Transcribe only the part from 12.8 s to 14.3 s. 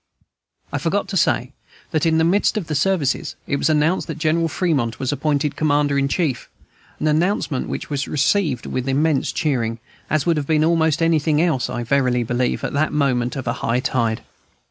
moment of high tide.